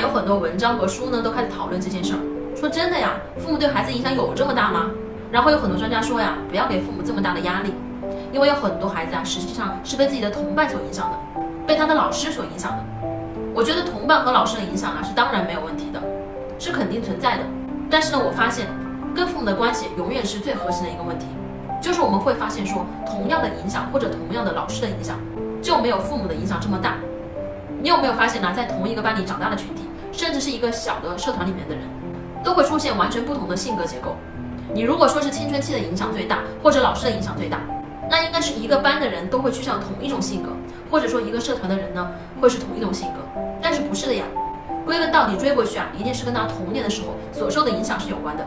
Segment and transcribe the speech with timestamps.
[0.00, 2.20] 有很多文章和书呢都开始讨论这件事儿，
[2.56, 4.90] 说真的呀，父母对孩子影响有这么大吗？
[5.30, 7.74] 然后有很多专家说呀，不要给父母这么大的压力，
[8.32, 11.18] 因为有很多孩子啊，实际上是被自己的同伴所影响的，
[11.66, 12.84] 被他的老师所影响的。
[13.54, 16.00] 我觉得同伴和老师的影响啊是当然没有问题的，
[16.58, 17.42] 是肯定存在的。
[17.90, 18.66] 但是呢，我发现
[19.14, 21.26] 跟父母的关系永远是最核心的一个问题，
[21.80, 25.18] 就是我们会发现说，同样的影响或者同样的老师的影响，
[25.60, 26.94] 就没有父母的影响这么大。
[27.82, 28.52] 你有没有发现呢？
[28.54, 31.82] 在同一个班里长大的群体，甚至是一个小的社团里面的人，
[32.44, 34.16] 都会出现完全不同的性格结构。
[34.74, 37.58] 你如果说是青春期的影响最大，或者老师的影响最大，
[38.10, 40.50] 那应该是一个班的人都会趋向同一种性格，
[40.90, 43.20] 或者说一个社团的人呢会是同一种性格。
[43.62, 44.24] 但是不是的呀？
[44.84, 48.46] 归根到底追过去啊，一定是跟他童年的时候所受的影响是有关的。